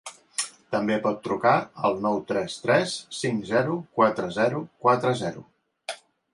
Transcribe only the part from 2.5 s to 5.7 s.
tres cinc zero quatre zero quatre zero.